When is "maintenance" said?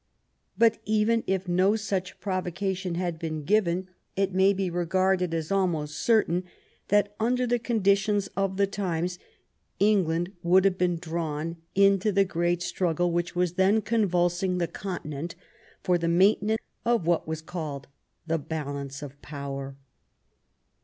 16.07-16.63